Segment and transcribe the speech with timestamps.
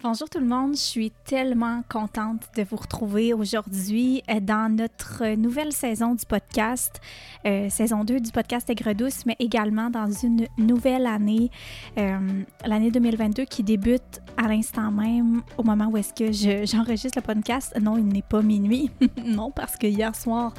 [0.00, 5.36] Bonjour tout le monde, je suis tellement contente de vous retrouver aujourd'hui euh, dans notre
[5.36, 7.00] nouvelle saison du podcast,
[7.46, 11.50] euh, saison 2 du podcast Aigre Douce, mais également dans une nouvelle année,
[11.98, 12.18] euh,
[12.64, 16.32] l'année 2022 qui débute à l'instant même au moment où est-ce que
[16.66, 17.72] j'enregistre le podcast.
[17.80, 18.90] Non, il n'est pas minuit,
[19.24, 20.52] non, parce que hier soir,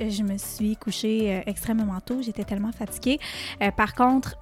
[0.00, 3.20] je me suis couchée extrêmement tôt, j'étais tellement fatiguée.
[3.76, 4.36] par contre,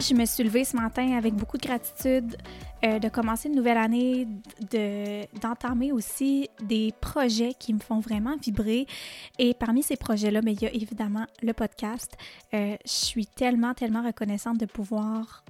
[0.00, 2.36] je me suis levée ce matin avec beaucoup de gratitude
[2.84, 4.26] euh, de commencer une nouvelle année,
[5.42, 8.86] d'entamer aussi des projets qui me font vraiment vibrer.
[9.38, 12.16] Et parmi ces projets-là, mais il y a évidemment le podcast.
[12.54, 15.44] Euh, je suis tellement, tellement reconnaissante de pouvoir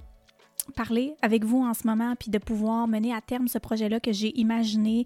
[0.71, 4.13] parler avec vous en ce moment, puis de pouvoir mener à terme ce projet-là que
[4.13, 5.05] j'ai imaginé,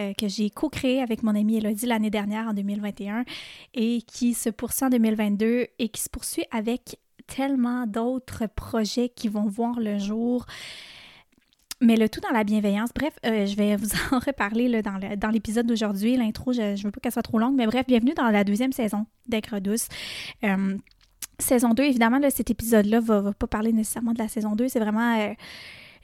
[0.00, 3.24] euh, que j'ai co-créé avec mon amie Elodie l'année dernière en 2021
[3.74, 9.28] et qui se poursuit en 2022 et qui se poursuit avec tellement d'autres projets qui
[9.28, 10.46] vont voir le jour.
[11.82, 12.90] Mais le tout dans la bienveillance.
[12.94, 16.16] Bref, euh, je vais vous en reparler là, dans l'épisode d'aujourd'hui.
[16.16, 18.72] L'intro, je ne veux pas qu'elle soit trop longue, mais bref, bienvenue dans la deuxième
[18.72, 19.88] saison d'Aigre Douce.
[20.44, 20.76] Euh,
[21.38, 24.68] saison 2, évidemment, cet épisode-là ne va, pas parler nécessairement de la saison 2.
[24.68, 25.32] C'est vraiment euh,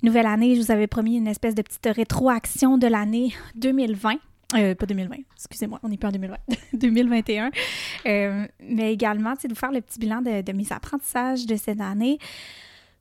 [0.02, 0.54] nouvelle année.
[0.54, 4.16] Je vous avais promis une espèce de petite rétroaction de l'année 2020.
[4.54, 6.36] Euh, pas 2020, excusez-moi, on n'est plus en 2020,
[6.74, 7.50] 2021.
[8.06, 12.18] Euh, mais également, de vous faire le petit bilan de, mes apprentissages de cette année.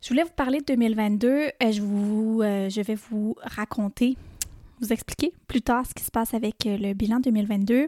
[0.02, 1.28] Je voulais vous parler de 2022.
[1.28, 4.18] Euh, je, vous, je vais vous raconter,
[4.82, 7.86] vous expliquer plus tard ce qui se passe avec le bilan 2022.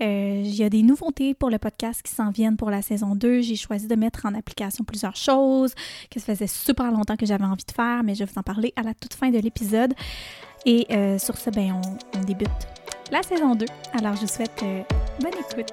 [0.00, 3.42] il y a des nouveautés pour le podcast qui s'en viennent pour la saison 2.
[3.42, 5.74] J'ai choisi de mettre en application plusieurs choses
[6.10, 8.42] que ça faisait super longtemps que j'avais envie de faire, mais je vais vous en
[8.42, 9.94] parler à la toute fin de l'épisode.
[10.66, 10.88] Et
[11.20, 11.80] sur ce, ben,
[12.16, 12.79] on débute
[13.10, 13.66] la saison 2.
[13.98, 14.82] Alors, je vous souhaite euh,
[15.20, 15.72] bonne écoute.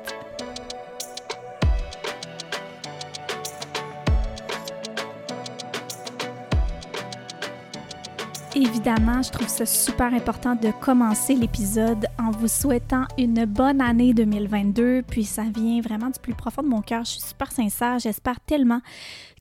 [8.55, 14.15] Évidemment, je trouve ça super important de commencer l'épisode en vous souhaitant une bonne année
[14.15, 15.03] 2022.
[15.03, 17.05] Puis ça vient vraiment du plus profond de mon cœur.
[17.05, 17.99] Je suis super sincère.
[17.99, 18.81] J'espère tellement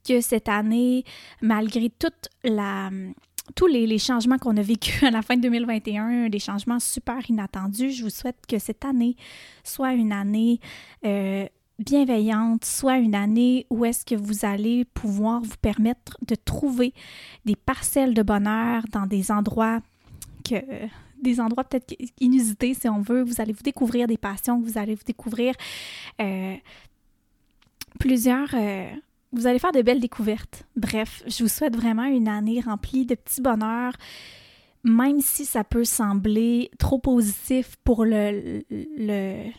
[0.06, 1.04] que cette année,
[1.40, 2.90] malgré toute la,
[3.54, 7.92] tous les, changements qu'on a vécus à la fin de 2021, des changements super inattendus,
[7.92, 9.16] je vous souhaite que cette année
[9.64, 10.60] soit une année
[11.04, 11.46] euh,
[11.78, 16.92] bienveillante, soit une année où est-ce que vous allez pouvoir vous permettre de trouver
[17.44, 19.80] des parcelles de bonheur dans des endroits
[20.44, 20.56] que
[21.22, 23.22] des endroits peut-être inusités si on veut.
[23.22, 25.54] Vous allez vous découvrir des passions, vous allez vous découvrir
[26.20, 26.54] euh,
[27.98, 28.90] plusieurs euh,
[29.32, 30.64] vous allez faire de belles découvertes.
[30.76, 33.94] Bref, je vous souhaite vraiment une année remplie de petits bonheurs,
[34.84, 38.62] même si ça peut sembler trop positif pour le,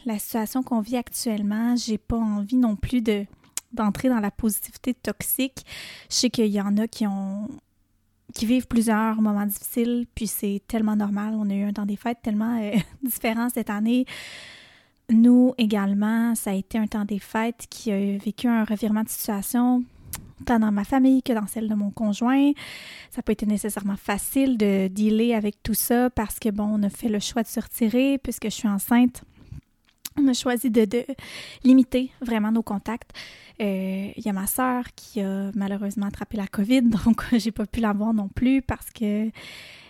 [0.05, 1.75] la situation qu'on vit actuellement.
[1.75, 3.25] J'ai pas envie non plus de
[3.73, 5.65] d'entrer dans la positivité toxique.
[6.09, 7.49] Je sais qu'il y en a qui ont
[8.33, 11.33] qui vivent plusieurs moments difficiles, puis c'est tellement normal.
[11.35, 14.05] On a eu un temps des fêtes tellement euh, différent cette année.
[15.09, 19.09] Nous également, ça a été un temps des fêtes qui a vécu un revirement de
[19.09, 19.83] situation,
[20.45, 22.51] tant dans ma famille que dans celle de mon conjoint.
[23.11, 26.83] Ça n'a pas été nécessairement facile de dealer avec tout ça parce que, bon, on
[26.83, 29.23] a fait le choix de se retirer puisque je suis enceinte.
[30.17, 30.85] On a choisi de,
[31.63, 33.11] limiter vraiment nos contacts.
[33.61, 37.65] Euh, il y a ma sœur qui a malheureusement attrapé la COVID, donc j'ai pas
[37.65, 39.29] pu la voir non plus parce que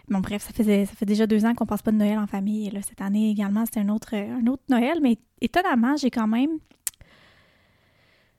[0.10, 2.28] Bon, bref, ça, faisait, ça fait déjà deux ans qu'on passe pas de Noël en
[2.28, 2.70] famille.
[2.70, 6.52] là, cette année également, c'était un autre, un autre Noël, mais étonnamment, j'ai quand même.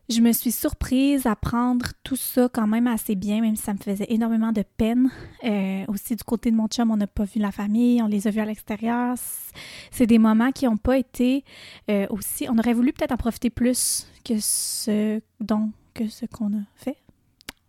[0.09, 3.75] Je me suis surprise à prendre tout ça quand même assez bien, même si ça
[3.75, 5.11] me faisait énormément de peine.
[5.45, 8.27] Euh, aussi, du côté de mon chum, on n'a pas vu la famille, on les
[8.27, 9.17] a vus à l'extérieur.
[9.91, 11.45] C'est des moments qui n'ont pas été
[11.91, 12.47] euh, aussi.
[12.49, 16.97] On aurait voulu peut-être en profiter plus que ce dont que ce qu'on a fait.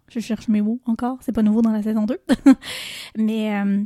[0.09, 2.19] Je cherche mes mots encore, c'est pas nouveau dans la saison 2.
[3.17, 3.83] Mais euh,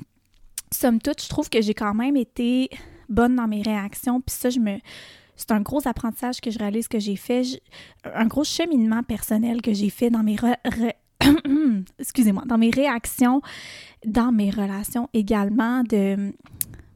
[0.72, 2.70] somme toute, je trouve que j'ai quand même été
[3.10, 4.22] bonne dans mes réactions.
[4.22, 4.78] Puis ça, je me.
[5.36, 7.44] C'est un gros apprentissage que je réalise que j'ai fait.
[8.06, 10.38] Un gros cheminement personnel que j'ai fait dans mes
[12.00, 13.42] excusez-moi, dans mes réactions,
[14.06, 16.34] dans mes relations également, de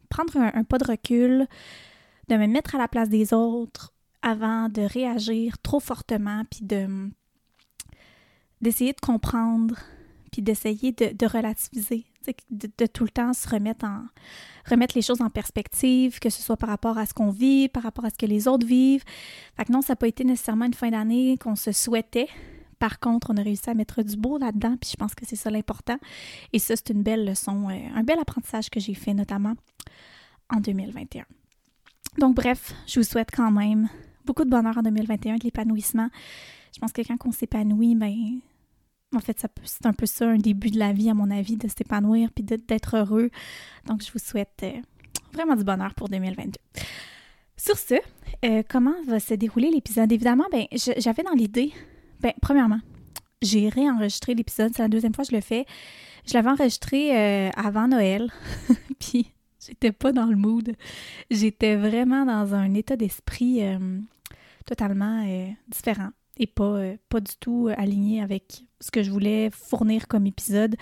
[0.10, 1.48] prendre un, pas de recul,
[2.30, 7.10] de me mettre à la place des autres avant de réagir trop fortement, puis de
[8.62, 9.76] d'essayer de comprendre,
[10.32, 12.06] puis d'essayer de, relativiser,
[12.50, 14.04] de, tout le temps se remettre en
[14.70, 17.84] remettre les choses en perspective, que ce soit par rapport à ce qu'on vit, par
[17.84, 19.04] rapport à ce que les autres vivent.
[19.56, 22.28] Fait non, ça n'a pas été nécessairement une fin d'année qu'on se souhaitait.
[22.80, 25.36] Par contre, on a réussi à mettre du beau là-dedans, puis je pense que c'est
[25.36, 25.98] ça l'important.
[26.54, 29.54] Et ça, c'est une belle leçon, euh, un bel apprentissage que j'ai fait notamment
[30.50, 31.26] en 2021.
[32.20, 33.90] Donc bref, je vous souhaite quand même
[34.26, 36.10] beaucoup de bonheur en 2021, de l'épanouissement.
[36.78, 38.40] Je pense que quand on s'épanouit, ben,
[39.16, 41.68] en fait, c'est un peu ça, un début de la vie, à mon avis, de
[41.68, 43.32] s'épanouir puis d'être heureux.
[43.88, 44.80] Donc, je vous souhaite euh,
[45.34, 46.52] vraiment du bonheur pour 2022.
[47.58, 47.96] Sur ce,
[48.46, 50.12] euh, comment va se dérouler l'épisode?
[50.12, 51.74] Évidemment, ben, j'avais dans l'idée,
[52.20, 52.82] ben, premièrement,
[53.42, 55.66] j'ai réenregistré l'épisode, c'est la deuxième fois que je le fais.
[56.28, 58.32] Je l'avais enregistré euh, avant Noël,
[59.00, 59.32] puis
[59.66, 60.76] j'étais pas dans le mood.
[61.32, 63.64] J'étais vraiment dans un état d'esprit
[64.68, 65.26] totalement
[65.70, 70.76] différent et pas, pas du tout aligné avec ce que je voulais fournir comme épisode.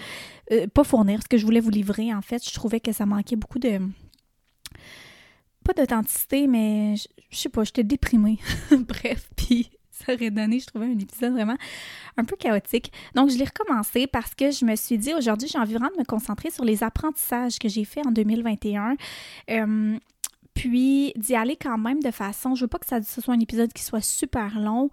[0.51, 2.47] Euh, pas fournir, ce que je voulais vous livrer, en fait.
[2.47, 3.79] Je trouvais que ça manquait beaucoup de.
[5.63, 8.37] Pas d'authenticité, mais je, sais pas, j'étais déprimée.
[8.71, 11.57] Bref, puis ça aurait donné, je trouvais, un épisode vraiment
[12.17, 12.91] un peu chaotique.
[13.15, 15.99] Donc, je l'ai recommencé parce que je me suis dit, aujourd'hui, j'ai envie vraiment de
[15.99, 18.95] me concentrer sur les apprentissages que j'ai faits en 2021.
[19.49, 19.97] Euh,
[20.53, 23.39] puis d'y aller quand même de façon, je veux pas que ça, ce soit un
[23.39, 24.89] épisode qui soit super long,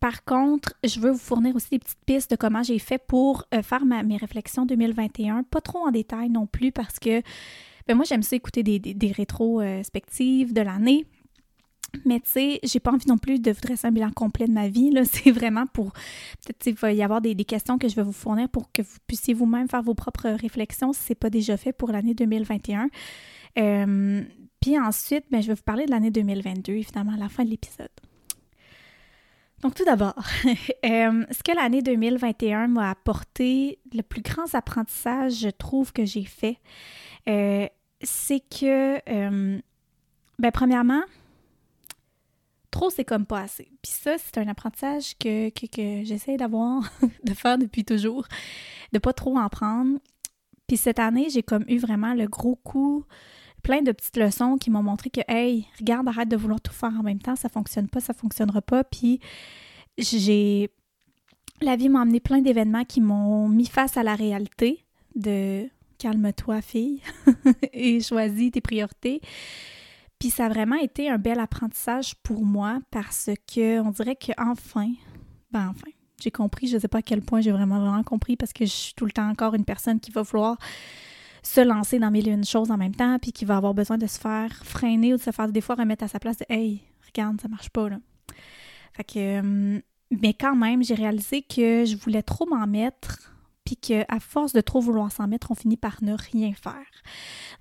[0.00, 3.44] par contre, je veux vous fournir aussi des petites pistes de comment j'ai fait pour
[3.54, 7.22] euh, faire mes réflexions 2021, pas trop en détail non plus parce que
[7.86, 11.06] ben moi j'aime ça écouter des, rétrospectives de l'année.
[12.04, 14.52] Mais tu sais, j'ai pas envie non plus de vous dresser un bilan complet de
[14.52, 14.90] ma vie.
[14.90, 15.04] Là.
[15.10, 15.92] C'est vraiment pour.
[15.92, 18.98] Peut-être il va y avoir des, questions que je vais vous fournir pour que vous
[19.06, 22.90] puissiez vous-même faire vos propres réflexions si ce n'est pas déjà fait pour l'année 2021.
[23.58, 24.22] Euh,
[24.60, 27.50] puis ensuite, ben, je vais vous parler de l'année 2022, évidemment, à la fin de
[27.50, 27.88] l'épisode.
[29.62, 30.14] Donc tout d'abord,
[30.84, 36.24] euh, ce que l'année 2021 m'a apporté, le plus grand apprentissage, je trouve, que j'ai
[36.24, 36.58] fait,
[37.28, 37.66] euh,
[38.02, 39.58] c'est que, euh,
[40.38, 41.02] ben, premièrement,
[42.70, 43.70] trop, c'est comme pas assez.
[43.82, 46.82] Puis ça, c'est un apprentissage que, que, que j'essaie d'avoir,
[47.24, 48.26] de faire depuis toujours,
[48.92, 49.98] de pas trop en prendre.
[50.66, 53.04] Puis cette année, j'ai comme eu vraiment le gros coup
[53.66, 56.92] plein de petites leçons qui m'ont montré que, hey, regarde, arrête de vouloir tout faire
[56.96, 58.84] en même temps, ça fonctionne pas, ça fonctionnera pas.
[58.84, 59.18] Puis
[59.98, 60.70] j'ai.
[61.60, 64.84] La vie m'a amené plein d'événements qui m'ont mis face à la réalité
[65.16, 65.68] de
[65.98, 67.00] calme-toi, fille,
[67.72, 69.20] et choisis tes priorités.
[70.20, 74.30] Puis ça a vraiment été un bel apprentissage pour moi parce que on dirait que
[74.38, 74.92] enfin,
[75.50, 75.90] ben enfin,
[76.22, 78.70] j'ai compris, je sais pas à quel point j'ai vraiment vraiment compris parce que je
[78.70, 80.56] suis tout le temps encore une personne qui va vouloir
[81.46, 83.98] se lancer dans mille et une choses en même temps, puis qui va avoir besoin
[83.98, 86.44] de se faire freiner ou de se faire des fois remettre à sa place de
[86.48, 87.98] Hey, regarde, ça marche pas là.
[88.92, 93.32] Fait que euh, mais quand même, j'ai réalisé que je voulais trop m'en mettre
[93.66, 96.86] puis qu'à force de trop vouloir s'en mettre, on finit par ne rien faire.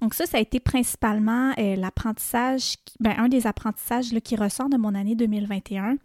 [0.01, 4.77] Donc ça, ça a été principalement euh, l'apprentissage, ben, un des apprentissages qui ressort de
[4.77, 5.97] mon année 2021,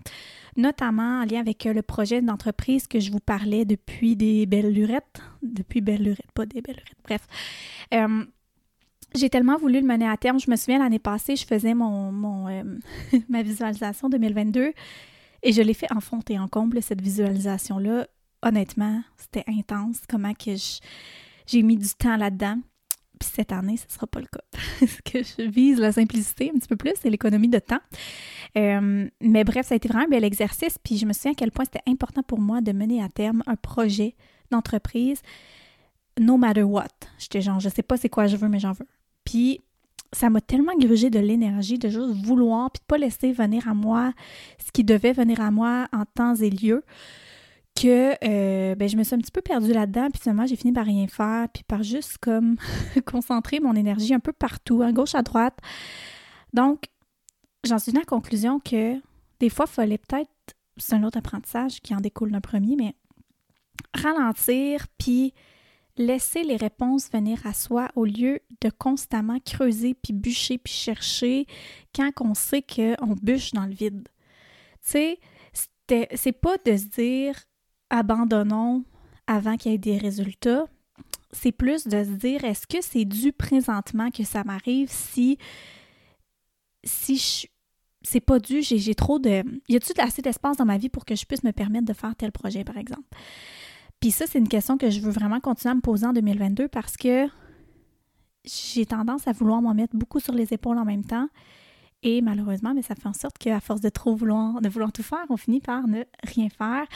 [0.57, 4.73] notamment en lien avec euh, le projet d'entreprise que je vous parlais depuis des belles
[4.73, 7.27] lurettes, depuis belles lurettes, pas des belles lurettes, bref.
[7.93, 8.25] Euh,
[9.15, 10.39] j'ai tellement voulu le mener à terme.
[10.39, 12.47] Je me souviens l'année passée, je faisais mon, mon
[13.29, 14.73] ma visualisation 2022
[15.43, 18.07] et je l'ai fait en fond et en comble, cette visualisation-là
[18.43, 19.99] honnêtement, c'était intense.
[20.09, 20.53] Comment que
[21.47, 22.59] j'ai mis du temps là-dedans.
[23.19, 24.41] Puis cette année, ce ne sera pas le cas.
[24.81, 27.81] Parce que je vise la simplicité un petit peu plus et l'économie de temps.
[28.57, 30.79] Euh, mais bref, ça a été vraiment un bel exercice.
[30.83, 33.43] Puis je me souviens à quel point c'était important pour moi de mener à terme
[33.47, 34.15] un projet
[34.51, 35.21] d'entreprise,
[36.19, 36.87] no matter what.
[37.19, 38.87] J'étais genre, je sais pas c'est quoi je veux, mais j'en veux.
[39.25, 39.61] Puis
[40.13, 43.75] ça m'a tellement grugé de l'énergie de juste vouloir, puis de pas laisser venir à
[43.75, 44.13] moi
[44.65, 46.83] ce qui devait venir à moi en temps et lieu
[47.75, 50.73] que euh, ben, je me suis un petit peu perdue là-dedans, puis finalement, j'ai fini
[50.73, 52.57] par rien faire, puis par juste comme
[53.07, 55.59] concentrer mon énergie un peu partout, à gauche, à droite.
[56.53, 56.85] Donc,
[57.65, 59.01] j'en suis venue à la conclusion que
[59.39, 60.31] des fois, il fallait peut-être,
[60.77, 62.95] c'est un autre apprentissage qui en découle d'un premier, mais
[63.95, 65.33] ralentir, puis
[65.97, 71.47] laisser les réponses venir à soi au lieu de constamment creuser, puis bûcher, puis chercher
[71.95, 74.09] quand on sait qu'on bûche dans le vide.
[74.83, 75.19] Tu sais,
[76.15, 77.35] c'est pas de se dire
[77.91, 78.85] abandonnons
[79.27, 80.65] avant qu'il y ait des résultats.
[81.33, 85.39] C'est plus de se dire est-ce que c'est dû présentement que ça m'arrive si
[86.83, 87.49] si
[88.03, 89.45] c'est pas dû, j'ai trop de.
[89.69, 92.17] Y a-t-il assez d'espace dans ma vie pour que je puisse me permettre de faire
[92.17, 93.07] tel projet, par exemple?
[94.01, 96.69] Puis ça, c'est une question que je veux vraiment continuer à me poser en 2022
[96.69, 97.27] parce que
[98.45, 101.29] j'ai tendance à vouloir m'en mettre beaucoup sur les épaules en même temps.
[102.03, 105.03] Et malheureusement, mais ça fait en sorte qu'à force de trop vouloir, de vouloir tout
[105.03, 106.87] faire, on finit par ne rien faire.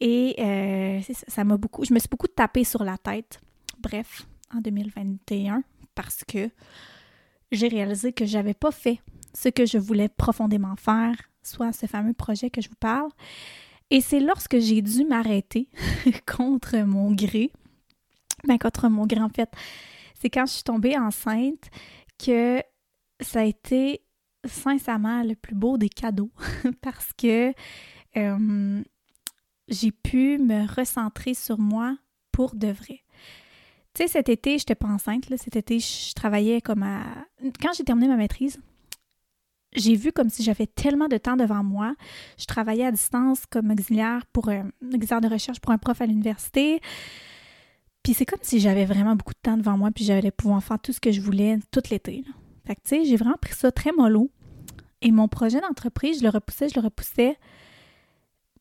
[0.00, 3.40] Et euh, ça m'a beaucoup, je me suis beaucoup tapé sur la tête,
[3.78, 5.62] bref, en 2021,
[5.94, 6.50] parce que
[7.50, 9.00] j'ai réalisé que j'avais pas fait
[9.34, 13.10] ce que je voulais profondément faire, soit ce fameux projet que je vous parle.
[13.90, 15.68] Et c'est lorsque j'ai dû m'arrêter
[16.26, 17.50] contre mon gré,
[18.46, 19.50] ben contre mon gré en fait,
[20.20, 21.70] c'est quand je suis tombée enceinte
[22.18, 22.62] que
[23.20, 24.02] ça a été
[24.44, 26.30] sincèrement le plus beau des cadeaux
[26.82, 27.52] parce que
[28.16, 28.82] euh,
[29.68, 31.96] j'ai pu me recentrer sur moi
[32.32, 33.02] pour de vrai.
[33.94, 35.28] Tu sais, cet été, je n'étais pas enceinte.
[35.28, 35.36] Là.
[35.36, 37.02] Cet été, je travaillais comme à...
[37.60, 38.60] Quand j'ai terminé ma maîtrise,
[39.74, 41.94] j'ai vu comme si j'avais tellement de temps devant moi.
[42.38, 46.06] Je travaillais à distance comme auxiliaire pour un auxiliaire de recherche pour un prof à
[46.06, 46.80] l'université.
[48.02, 50.78] Puis c'est comme si j'avais vraiment beaucoup de temps devant moi, puis j'allais pouvoir faire
[50.78, 52.24] tout ce que je voulais tout l'été.
[52.66, 54.30] Fait que tu sais, j'ai vraiment pris ça très mollo.
[55.02, 57.36] Et mon projet d'entreprise, je le repoussais, je le repoussais.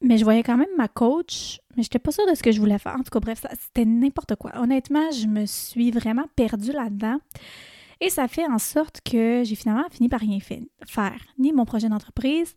[0.01, 2.51] Mais je voyais quand même ma coach, mais je n'étais pas sûre de ce que
[2.51, 2.94] je voulais faire.
[2.94, 4.51] En tout cas, bref, c'était n'importe quoi.
[4.56, 7.20] Honnêtement, je me suis vraiment perdue là-dedans.
[8.00, 11.20] Et ça fait en sorte que j'ai finalement fini par rien faire.
[11.39, 12.56] Ni mon projet d'entreprise,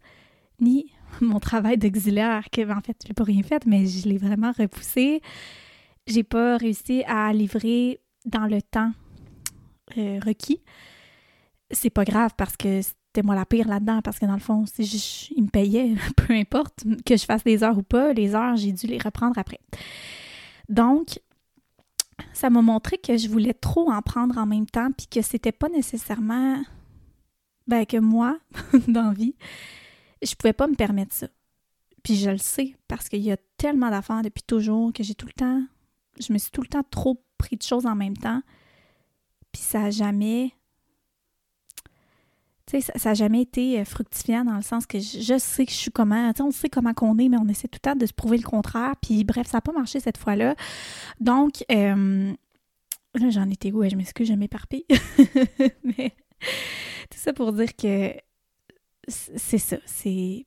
[0.60, 4.18] ni mon travail d'auxiliaire, que en fait, je n'ai pas rien fait, mais je l'ai
[4.18, 5.22] vraiment repoussé.
[6.06, 8.92] J'ai pas réussi à livrer dans le temps
[9.96, 10.60] euh, requis.
[11.70, 14.64] C'est pas grave parce que c'était moi la pire là-dedans parce que dans le fond,
[14.66, 18.36] si je, il me payait, peu importe que je fasse des heures ou pas, les
[18.36, 19.58] heures, j'ai dû les reprendre après.
[20.68, 21.18] Donc,
[22.32, 25.50] ça m'a montré que je voulais trop en prendre en même temps puis que c'était
[25.50, 26.62] pas nécessairement
[27.66, 28.38] ben, que moi,
[28.88, 29.34] dans vie,
[30.22, 31.26] je pouvais pas me permettre ça.
[32.04, 35.26] Puis je le sais parce qu'il y a tellement d'affaires depuis toujours que j'ai tout
[35.26, 35.64] le temps,
[36.20, 38.42] je me suis tout le temps trop pris de choses en même temps.
[39.50, 40.52] Puis ça n'a jamais
[42.78, 45.90] ça n'a jamais été euh, fructifiant dans le sens que je, sais que je suis
[45.90, 48.36] comment, on sait comment qu'on est, mais on essaie tout le temps de se prouver
[48.36, 48.94] le contraire.
[49.02, 50.54] Puis bref, ça n'a pas marché cette fois-là.
[51.18, 52.32] Donc, euh,
[53.14, 53.88] là, j'en étais où?
[53.88, 54.84] Je m'excuse, je m'éparpille.
[55.84, 56.14] mais
[57.10, 58.14] tout ça pour dire que
[59.08, 59.76] c'est ça.
[59.84, 60.46] C'est.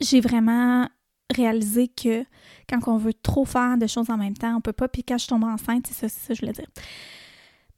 [0.00, 0.88] J'ai vraiment
[1.34, 2.24] réalisé que
[2.68, 4.88] quand on veut trop faire de choses en même temps, on peut pas.
[4.88, 6.68] Puis quand je tombe enceinte, c'est ça, c'est ça je voulais dire.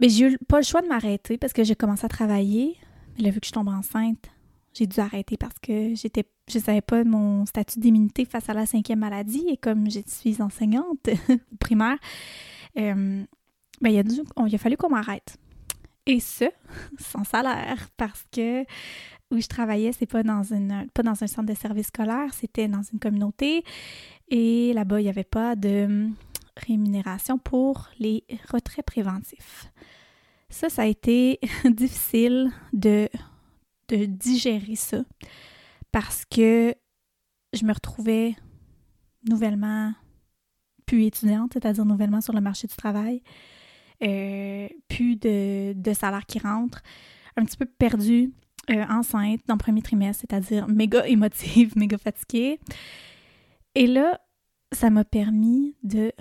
[0.00, 2.76] Mais j'ai eu pas le choix de m'arrêter parce que j'ai commencé à travailler.
[3.16, 4.30] Mais là, vu que je tombe enceinte,
[4.74, 8.66] j'ai dû arrêter parce que j'étais je savais pas mon statut d'immunité face à la
[8.66, 11.08] cinquième maladie et comme je suis enseignante
[11.58, 11.98] primaire,
[12.78, 13.24] euh,
[13.80, 15.36] ben, il, a il a fallu qu'on m'arrête.
[16.06, 16.44] Et ce,
[16.98, 18.62] sans salaire, parce que
[19.32, 22.68] où je travaillais, c'est pas dans une pas dans un centre de service scolaire, c'était
[22.68, 23.64] dans une communauté.
[24.28, 26.08] Et là-bas, il n'y avait pas de
[26.56, 29.70] rémunération pour les retraits préventifs.
[30.48, 33.08] Ça, ça a été difficile de,
[33.88, 35.04] digérer ça
[35.92, 36.74] parce que
[37.52, 38.34] je me retrouvais
[39.28, 39.92] nouvellement
[40.86, 43.22] plus étudiante, c'est-à-dire nouvellement sur le marché du travail,
[44.02, 46.82] euh, plus de, salaire qui rentre,
[47.36, 48.32] un petit peu perdue,
[48.70, 52.58] euh, enceinte dans le premier trimestre, c'est-à-dire méga émotive, méga fatiguée.
[53.74, 54.20] Et là,
[54.72, 56.12] ça m'a permis de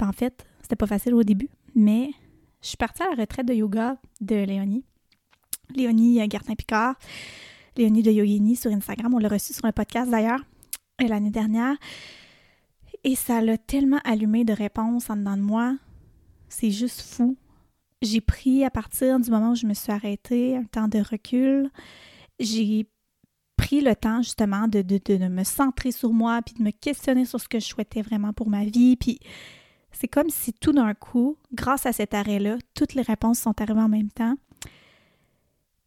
[0.00, 2.10] en fait, c'était pas facile au début, mais
[2.62, 4.84] je suis partie à la retraite de yoga de Léonie.
[5.74, 6.96] Léonie euh, Gartin-Picard,
[7.76, 9.12] Léonie de Yogini sur Instagram.
[9.14, 10.44] On l'a reçue sur un podcast d'ailleurs
[11.00, 11.76] euh, l'année dernière.
[13.04, 15.76] Et ça l'a tellement allumé de réponses en dedans de moi.
[16.48, 17.36] C'est juste fou.
[18.00, 21.70] J'ai pris à partir du moment où je me suis arrêtée un temps de recul.
[22.38, 22.88] J'ai
[23.56, 27.24] pris le temps justement de, de, de, me centrer sur moi, puis de me questionner
[27.24, 28.96] sur ce que je souhaitais vraiment pour ma vie.
[28.96, 29.20] Puis
[29.92, 33.80] c'est comme si tout d'un coup, grâce à cet arrêt-là, toutes les réponses sont arrivées
[33.80, 34.34] en même temps.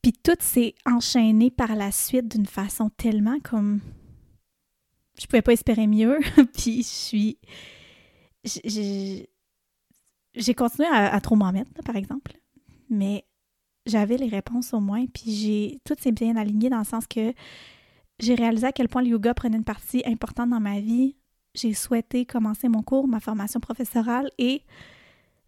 [0.01, 3.81] Puis tout s'est enchaîné par la suite d'une façon tellement comme.
[5.19, 6.19] Je pouvais pas espérer mieux.
[6.53, 7.37] puis je suis.
[8.43, 9.27] J'ai
[10.53, 12.37] continué à, trop m'en mettre, par exemple.
[12.89, 13.25] Mais
[13.87, 15.07] j'avais les réponses au moins.
[15.07, 15.79] Puis j'ai.
[15.83, 17.33] Tout s'est bien aligné dans le sens que
[18.19, 21.15] j'ai réalisé à quel point le yoga prenait une partie importante dans ma vie
[21.55, 24.61] j'ai souhaité commencer mon cours, ma formation professorale et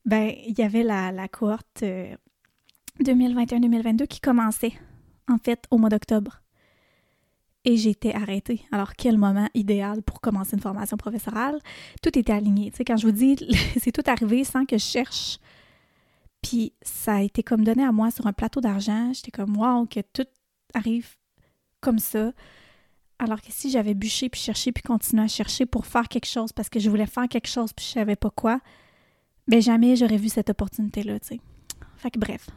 [0.05, 1.83] ben il y avait la, cohorte
[3.03, 4.73] 2021-2022 euh, qui commençait
[5.27, 6.41] en fait au mois d'octobre.
[7.65, 8.61] Et été arrêtée.
[8.71, 11.59] Alors, quel moment idéal pour commencer une formation professorale?
[12.01, 12.71] Tout était aligné.
[12.71, 13.35] Tu sais, quand je vous dis,
[13.81, 15.37] c'est tout arrivé sans que je cherche.
[16.41, 19.11] Puis, ça a été comme donné à moi sur un plateau d'argent.
[19.11, 20.27] J'étais comme, wow, que tout
[20.73, 21.17] arrive
[21.81, 22.31] comme ça.
[23.19, 26.53] Alors que si j'avais bûché puis cherché puis continué à chercher pour faire quelque chose
[26.53, 28.59] parce que je voulais faire quelque chose puis je savais pas quoi,
[29.47, 31.39] ben jamais j'aurais vu cette opportunité-là, tu sais.
[31.97, 32.47] Fait que bref.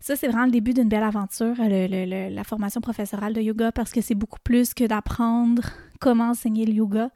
[0.00, 4.00] Ça, c'est vraiment le début d'une belle aventure, la formation professorale de yoga, parce que
[4.00, 5.62] c'est beaucoup plus que d'apprendre
[5.98, 7.10] comment enseigner le yoga.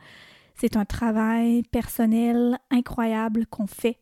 [0.56, 3.98] C'est un travail personnel incroyable qu'on fait,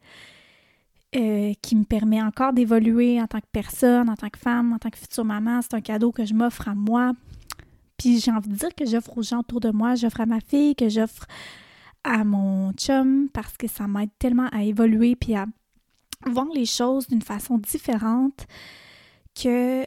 [1.14, 4.78] euh, qui me permet encore d'évoluer en tant que personne, en tant que femme, en
[4.78, 5.61] tant que future maman.
[5.61, 7.12] C'est un cadeau que je m'offre à moi
[7.99, 10.40] puis j'ai envie de dire que j'offre aux gens autour de moi, j'offre à ma
[10.40, 11.26] fille, que j'offre
[12.05, 15.47] à mon chum parce que ça m'aide tellement à évoluer puis à
[16.26, 18.47] voir les choses d'une façon différente
[19.35, 19.85] que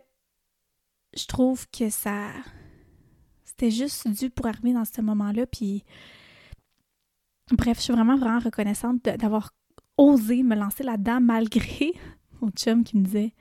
[1.18, 2.28] je trouve que ça
[3.62, 5.46] c'était juste dû pour arriver dans ce moment-là.
[5.46, 5.84] Puis,
[7.52, 9.54] bref, je suis vraiment, vraiment reconnaissante d'avoir
[9.98, 11.94] osé me lancer là-dedans malgré
[12.42, 13.34] mon chum qui me disait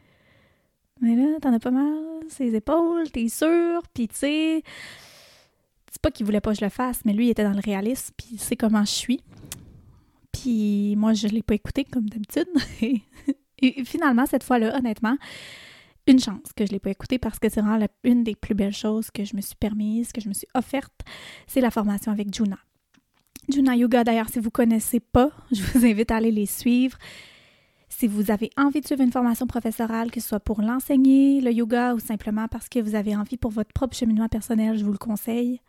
[1.00, 1.94] Mais là, t'en as pas mal,
[2.28, 4.62] ses épaules, t'es sûr, puis tu sais.
[5.90, 7.60] C'est pas qu'il voulait pas que je le fasse, mais lui, il était dans le
[7.64, 9.20] réalisme, puis il sait comment je suis.
[10.32, 12.48] Puis moi, je l'ai pas écouté comme d'habitude.
[13.62, 15.16] Et finalement, cette fois-là, honnêtement,
[16.06, 18.54] une chance que je ne l'ai pas écouté parce que c'est vraiment une des plus
[18.54, 20.92] belles choses que je me suis permise, que je me suis offerte,
[21.46, 22.58] c'est la formation avec Juna.
[23.48, 26.96] Juna Yoga, d'ailleurs, si vous ne connaissez pas, je vous invite à aller les suivre.
[27.90, 31.52] Si vous avez envie de suivre une formation professorale, que ce soit pour l'enseigner, le
[31.52, 34.92] yoga, ou simplement parce que vous avez envie pour votre propre cheminement personnel, je vous
[34.92, 35.60] le conseille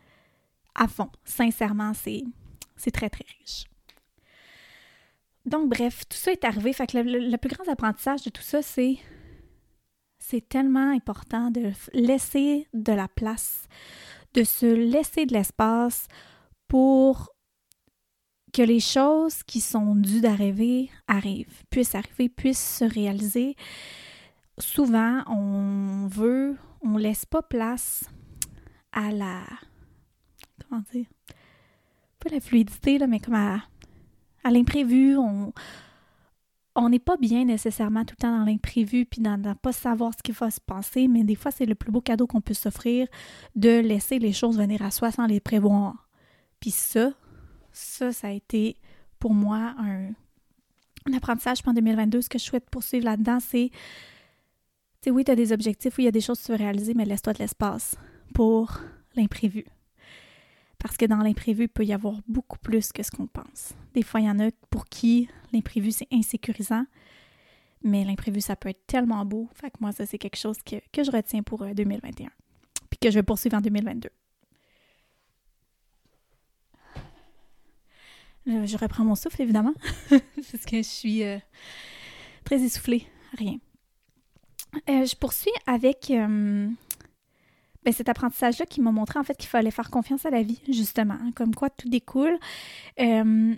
[0.75, 1.10] à fond.
[1.25, 2.24] Sincèrement, c'est,
[2.92, 3.66] très, très riche.
[5.46, 6.72] Donc, bref, tout ça est arrivé.
[6.74, 8.98] Fait que le, plus grand apprentissage de tout ça, c'est
[10.20, 13.68] c'est tellement important de laisser de la place,
[14.36, 16.08] de se laisser de l'espace
[16.68, 17.32] pour
[18.51, 23.55] que les choses qui sont dues d'arriver arrivent, puissent arriver, puissent se réaliser.
[24.58, 28.05] Souvent, on veut, on laisse pas place
[28.91, 29.41] à la,
[30.70, 31.08] comment dire,
[32.20, 33.62] pas la fluidité, là, mais comme à
[34.51, 35.17] l'imprévu.
[35.17, 35.53] On
[36.75, 40.13] on n'est pas bien nécessairement tout le temps dans l'imprévu puis dans ne pas savoir
[40.13, 42.53] ce qu'il va se passer, mais des fois, c'est le plus beau cadeau qu'on peut
[42.53, 43.08] s'offrir
[43.55, 46.08] de laisser les choses venir à soi sans les prévoir.
[46.60, 47.12] Puis ça,
[47.72, 48.78] ça, ça a été
[49.20, 50.13] pour moi un,
[51.16, 52.22] apprentissage pendant 2022.
[52.22, 53.72] Ce que je souhaite poursuivre là-dedans, c'est,
[55.08, 56.94] oui, tu as des objectifs, oui, il y a des choses que tu veux réaliser,
[56.94, 57.96] mais laisse-toi de l'espace
[58.34, 58.80] pour
[59.16, 59.66] l'imprévu.
[60.78, 63.74] Parce que dans l'imprévu, il peut y avoir beaucoup plus que ce qu'on pense.
[63.94, 66.86] Des fois, il y en a pour qui l'imprévu, c'est insécurisant.
[67.84, 69.48] Mais l'imprévu, ça peut être tellement beau.
[69.54, 72.25] Fait que moi, ça, c'est quelque chose que, je retiens pour 2021.
[72.25, 72.30] Euh,
[72.90, 74.10] Puis que je vais poursuivre en 2022.
[78.45, 79.74] Je, reprends mon souffle, évidemment.
[80.10, 81.38] parce que je suis euh,
[82.43, 83.05] très essoufflée.
[83.38, 83.57] Rien.
[84.89, 86.12] Euh, je poursuis avec
[87.84, 90.62] ben, cet apprentissage-là qui m'a montré en fait qu'il fallait faire confiance à la vie,
[90.69, 92.38] justement, hein, comme quoi tout découle.
[92.99, 93.56] Euh,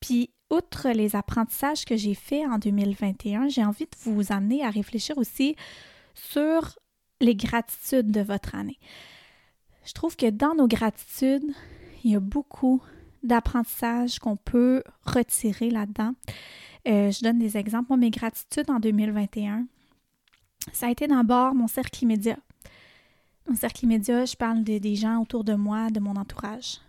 [0.00, 4.70] puis, outre les apprentissages que j'ai faits en 2021, j'ai envie de vous amener à
[4.70, 5.56] réfléchir aussi
[6.14, 6.78] sur
[7.20, 8.78] les gratitudes de votre année.
[9.84, 11.44] Je trouve que dans nos gratitudes,
[12.04, 12.82] il y a beaucoup
[13.26, 16.12] d'apprentissages qu'on peut retirer là-dedans.
[16.88, 17.86] Euh, je donne des exemples.
[17.90, 19.66] Moi, mes gratitudes en 2021,
[20.72, 22.38] ça a été d'abord mon cercle immédiat.
[23.48, 26.80] Mon cercle immédiat, je parle des gens autour de moi, de mon entourage.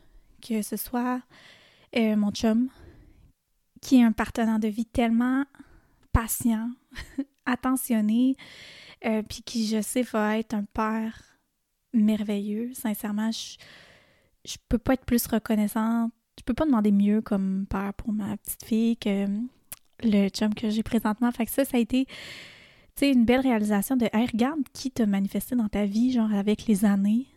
[0.42, 1.22] Que ce soit
[1.96, 2.70] euh, mon chum,
[3.82, 5.46] qui est un partenaire de vie tellement
[6.12, 6.70] patient,
[7.46, 8.36] attentionné,
[9.06, 11.22] euh, puis qui, je sais, va être un père
[11.94, 12.74] merveilleux.
[12.74, 13.58] Sincèrement, je,
[14.46, 16.12] je peux pas être plus reconnaissante.
[16.38, 19.26] Je peux pas demander mieux comme père pour ma petite fille que
[20.04, 21.32] le chum que j'ai présentement.
[21.32, 22.08] Fait que ça, ça a été
[23.02, 26.86] une belle réalisation de hey, regarde qui t'a manifesté dans ta vie, genre avec les
[26.86, 27.28] années.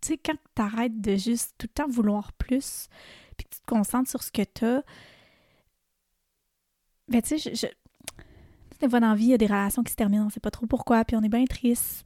[0.00, 2.88] Tu sais, quand t'arrêtes de juste tout le temps vouloir plus,
[3.36, 4.82] puis que tu te concentres sur ce que t'as,
[7.08, 7.66] ben tu sais, je,
[8.80, 10.40] des fois dans la vie, il y a des relations qui se terminent, on sait
[10.40, 12.04] pas trop pourquoi, puis on est bien triste.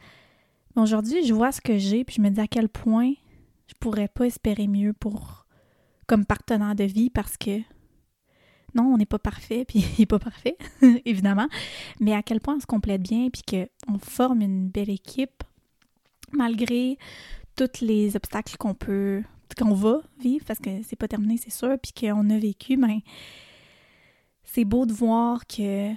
[0.74, 3.12] Mais aujourd'hui, je vois ce que j'ai, puis je me dis à quel point
[3.66, 5.45] je pourrais pas espérer mieux pour
[6.06, 7.60] comme partenaire de vie parce que
[8.74, 10.56] non, on n'est pas parfait, puis il n'est pas parfait,
[11.04, 11.48] évidemment,
[11.98, 15.42] mais à quel point on se complète bien, puis qu'on forme une belle équipe,
[16.32, 16.98] malgré
[17.56, 19.22] tous les obstacles qu'on peut,
[19.58, 23.00] qu'on va vivre, parce que c'est pas terminé, c'est sûr, puis qu'on a vécu, ben,
[24.44, 25.92] c'est beau de voir que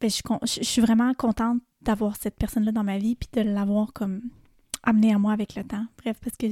[0.00, 3.92] ben, je, je, suis vraiment contente d'avoir cette personne-là dans ma vie, puis de l'avoir
[3.92, 4.22] comme
[4.82, 5.84] amenée à moi avec le temps.
[5.98, 6.46] Bref, parce que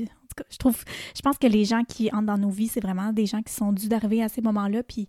[0.51, 3.27] je trouve, je pense que les gens qui entrent dans nos vies, c'est vraiment des
[3.27, 4.83] gens qui sont dus d'arriver à ces moments-là.
[4.83, 5.09] Puis,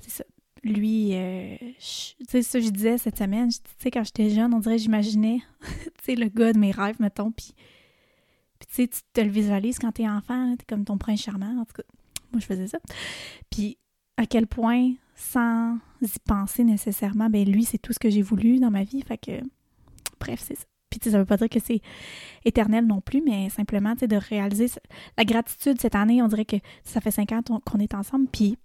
[0.00, 0.24] c'est ça.
[0.64, 4.60] Lui, euh, tu sais, ça, je disais cette semaine, tu sais, quand j'étais jeune, on
[4.60, 7.32] dirait j'imaginais, tu sais, le gars de mes rêves, mettons.
[7.32, 7.52] Puis,
[8.60, 11.60] tu sais, tu te le visualises quand t'es enfant, t'es comme ton prince charmant.
[11.60, 11.82] En tout cas,
[12.30, 12.78] moi, je faisais ça.
[13.50, 13.76] Puis,
[14.16, 18.58] à quel point, sans y penser nécessairement, ben lui, c'est tout ce que j'ai voulu
[18.58, 19.02] dans ma vie.
[19.02, 19.40] Fait que,
[20.20, 20.64] bref, c'est ça.
[21.00, 21.80] Puis ça veut pas dire que c'est
[22.44, 24.66] éternel non plus, mais simplement de réaliser
[25.16, 26.22] la gratitude cette année.
[26.22, 28.26] On dirait que ça fait cinq ans qu'on est ensemble.
[28.28, 28.58] Puis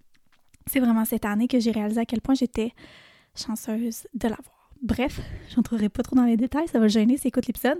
[0.66, 2.72] c'est vraiment cette année que j'ai réalisé à quel point j'étais
[3.34, 4.70] chanceuse de l'avoir.
[4.82, 7.78] Bref, je n'entrerai pas trop dans les détails, ça va gêner si écoute l'épisode.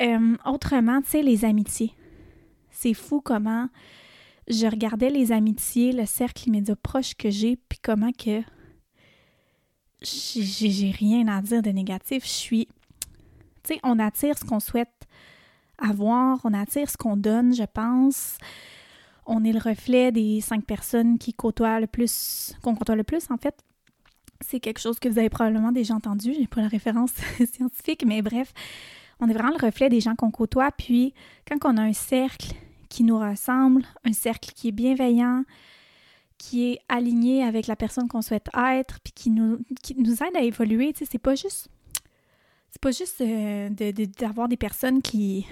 [0.00, 1.94] Euh, autrement, tu sais, les amitiés.
[2.70, 3.68] C'est fou comment
[4.48, 8.42] je regardais les amitiés, le cercle immédiat proche que j'ai, puis comment que
[10.02, 12.24] j'ai rien à dire de négatif.
[12.24, 12.68] Je suis
[13.82, 15.06] on attire ce qu'on souhaite
[15.78, 18.38] avoir, on attire ce qu'on donne, je pense.
[19.26, 23.30] On est le reflet des cinq personnes qui côtoient le plus, qu'on côtoie le plus,
[23.30, 23.54] en fait.
[24.40, 26.34] C'est quelque chose que vous avez probablement déjà entendu.
[26.34, 27.12] J'ai pas la référence
[27.52, 28.52] scientifique, mais bref,
[29.20, 30.72] on est vraiment le reflet des gens qu'on côtoie.
[30.72, 31.14] Puis,
[31.46, 32.54] quand on a un cercle
[32.88, 35.44] qui nous ressemble, un cercle qui est bienveillant,
[36.38, 40.36] qui est aligné avec la personne qu'on souhaite être, puis qui nous, qui nous aide
[40.36, 41.68] à évoluer, c'est pas juste
[42.72, 43.68] c'est pas juste euh,
[44.18, 45.46] d'avoir des personnes qui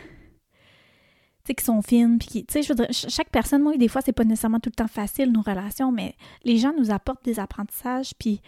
[1.56, 4.12] qui sont fines puis qui tu sais je veux chaque personne moi des fois c'est
[4.12, 8.12] pas nécessairement tout le temps facile nos relations mais les gens nous apportent des apprentissages
[8.16, 8.40] puis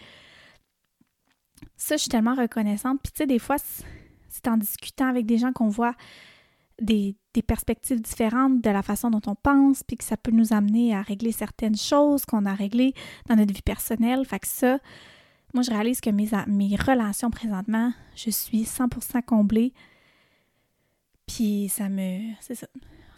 [1.75, 3.57] ça je suis tellement reconnaissante puis tu sais des fois
[4.29, 5.95] c'est en discutant avec des gens qu'on voit
[6.81, 10.53] des, des, perspectives différentes de la façon dont on pense, puis que ça peut nous
[10.53, 12.93] amener à régler certaines choses qu'on a réglées
[13.27, 14.25] dans notre vie personnelle.
[14.25, 14.79] Fait que ça,
[15.53, 19.73] moi, je réalise que mes, mes relations présentement, je suis 100% comblée.
[21.27, 22.33] Puis ça me.
[22.41, 22.67] C'est ça.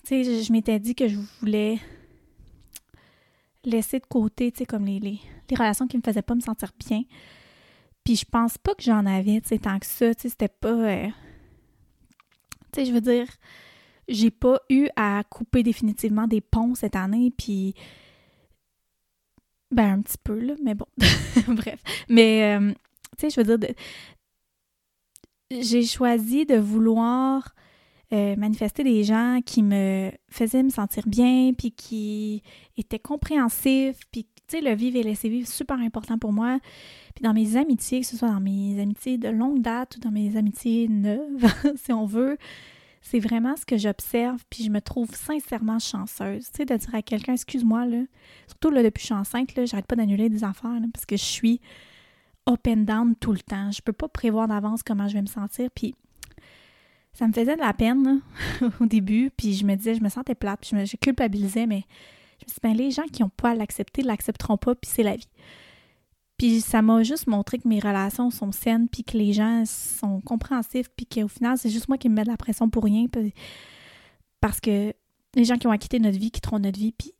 [0.05, 1.79] Tu sais, je, m'étais dit que je voulais
[3.63, 5.19] laisser de côté, tu sais, comme les, les,
[5.55, 7.01] relations qui me faisaient pas me sentir bien.
[8.03, 10.13] Puis je pense pas que j'en avais, tu sais, tant que ça.
[10.13, 10.69] Tu sais, c'était pas.
[10.69, 11.07] Euh,
[12.71, 13.27] tu sais, je veux dire,
[14.07, 17.33] j'ai pas eu à couper définitivement des ponts cette année.
[17.35, 17.73] Puis
[19.71, 20.85] ben, un petit peu, là, mais bon.
[21.55, 21.81] Bref.
[22.09, 22.71] Mais, euh,
[23.17, 23.73] tu sais, je veux dire,
[25.51, 27.55] j'ai choisi de vouloir
[28.13, 32.43] euh, manifester des gens qui me faisaient me sentir bien, puis qui
[32.77, 36.59] étaient compréhensifs, puis, tu sais, le vivre et laisser vivre, super important pour moi.
[37.15, 40.11] Puis dans mes amitiés, que ce soit dans mes amitiés de longue date ou dans
[40.11, 42.37] mes amitiés neuves, si on veut,
[43.05, 46.45] c'est vraiment ce que j'observe, puis je me trouve sincèrement chanceuse.
[46.45, 48.01] Tu sais, de dire à quelqu'un, excuse-moi, là,
[48.47, 51.15] surtout là, depuis que je suis enceinte, là, j'arrête pas d'annuler des affaires, parce que
[51.15, 51.61] je suis
[52.49, 53.69] up and down tout le temps.
[53.69, 55.93] Je peux pas prévoir d'avance comment je vais me sentir, puis
[57.13, 58.21] ça me faisait de la peine
[58.81, 61.83] au début, puis je me disais, je me sentais plate, puis je, me, culpabilisais, mais
[62.39, 64.89] je me suis dit, ben, les gens qui n'ont pas à l'accepter l'accepteront pas, puis
[64.91, 65.29] c'est la vie.
[66.37, 70.19] Puis ça m'a juste montré que mes relations sont saines, puis que les gens sont
[70.21, 73.05] compréhensifs, puis qu'au final, c'est juste moi qui me mets de la pression pour rien.
[74.41, 74.93] Parce que
[75.35, 77.13] les gens qui ont acquitté notre vie quitteront notre vie, puis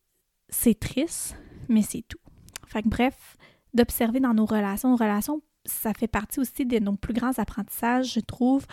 [0.50, 1.38] c'est triste,
[1.70, 2.20] mais c'est tout.
[2.68, 3.38] Fait que bref,
[3.74, 8.14] d'observer dans nos relations, nos relations, ça fait partie aussi de nos plus grands apprentissages,
[8.14, 8.66] je trouve.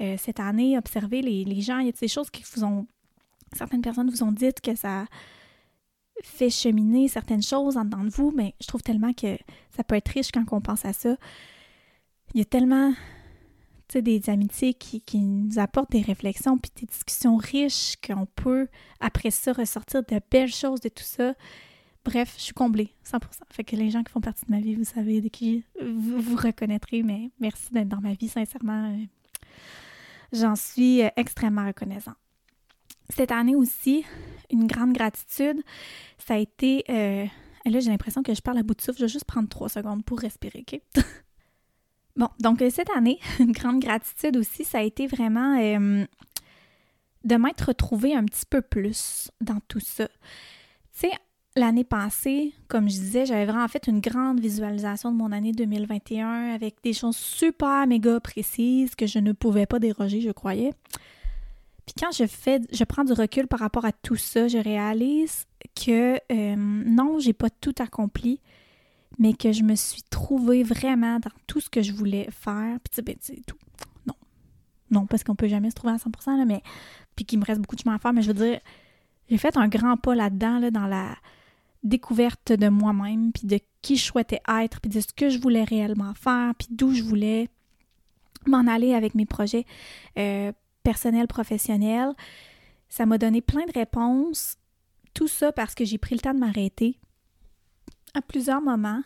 [0.00, 2.86] Euh, cette année, observer les, les gens, il y a des choses qui vous ont.
[3.52, 5.06] Certaines personnes vous ont dit que ça
[6.22, 9.36] fait cheminer certaines choses en dedans de vous, mais je trouve tellement que
[9.76, 11.16] ça peut être riche quand on pense à ça.
[12.34, 12.92] Il y a tellement
[13.94, 18.68] des amitiés qui, nous apportent des réflexions puis des discussions riches qu'on peut,
[19.00, 21.34] après ça, ressortir de belles choses de tout ça.
[22.04, 23.20] Bref, je suis comblée, 100%.
[23.50, 26.20] Fait que les gens qui font partie de ma vie, vous savez de qui vous
[26.20, 28.92] vous reconnaîtrez, mais merci d'être dans ma vie, sincèrement.
[28.92, 29.04] Euh,
[30.32, 32.16] j'en suis euh, extrêmement reconnaissante.
[33.10, 34.04] Cette année aussi,
[34.50, 35.62] une grande gratitude,
[36.18, 36.84] ça a été...
[36.88, 37.26] Euh,
[37.64, 38.98] là, j'ai l'impression que je parle à bout de souffle.
[38.98, 40.80] Je vais juste prendre trois secondes pour respirer, OK?
[42.16, 46.04] bon, donc euh, cette année, une grande gratitude aussi, ça a été vraiment euh,
[47.24, 50.08] de m'être retrouvée un petit peu plus dans tout ça.
[50.92, 51.10] Tu sais,
[51.56, 56.54] l'année passée, comme je disais, j'avais vraiment fait une grande visualisation de mon année 2021
[56.54, 60.72] avec des choses super méga précises que je ne pouvais pas déroger, je croyais.
[61.86, 65.46] Puis quand je fais, je prends du recul par rapport à tout ça, je réalise
[65.74, 68.40] que euh, non, j'ai pas tout accompli,
[69.18, 72.78] mais que je me suis trouvée vraiment dans tout ce que je voulais faire.
[72.80, 73.56] Puis ben, c'est tout.
[74.06, 74.14] Non.
[74.90, 76.62] Non, parce qu'on peut jamais se trouver à 100%, là, mais
[77.14, 78.60] puis qu'il me reste beaucoup de chemin à faire, mais je veux dire,
[79.30, 81.16] j'ai fait un grand pas là-dedans, là, dans la
[81.82, 85.64] découverte de moi-même, puis de qui je souhaitais être, puis de ce que je voulais
[85.64, 87.48] réellement faire, puis d'où je voulais
[88.46, 89.64] m'en aller avec mes projets.
[90.18, 90.52] Euh,
[90.86, 92.12] personnel, professionnel.
[92.88, 94.56] Ça m'a donné plein de réponses.
[95.14, 97.00] Tout ça parce que j'ai pris le temps de m'arrêter
[98.14, 99.02] à plusieurs moments.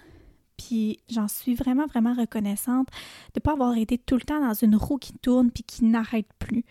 [0.59, 4.53] Puis j'en suis vraiment, vraiment reconnaissante de ne pas avoir été tout le temps dans
[4.53, 6.65] une roue qui tourne puis qui n'arrête plus.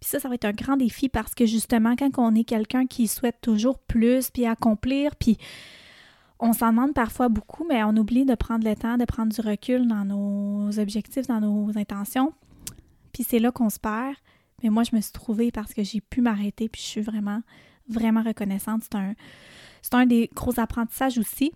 [0.00, 2.86] Puis ça, ça va être un grand défi parce que justement, quand on est quelqu'un
[2.86, 5.36] qui souhaite toujours plus puis accomplir, puis
[6.40, 9.42] on s'en demande parfois beaucoup, mais on oublie de prendre le temps, de prendre du
[9.42, 12.32] recul dans nos objectifs, dans nos intentions.
[13.12, 14.16] Puis c'est là qu'on se perd.
[14.64, 17.42] Mais moi, je me suis trouvée parce que j'ai pu m'arrêter, puis je suis vraiment,
[17.86, 18.82] vraiment reconnaissante.
[18.82, 19.14] C'est un,
[19.82, 21.52] c'est un des gros apprentissages aussi.